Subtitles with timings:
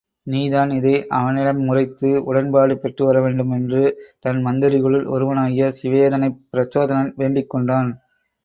[0.27, 3.83] நீதான் இதை அவனிடமுரைத்து உடன்பாடு பெற்று வரவேண்டும் என்று
[4.19, 7.91] தன் மந்திரிகளுள் ஒருவனாகிய சிவேதனைப் பிரச்சோதனன் வேண்டிக் கொண்டான்.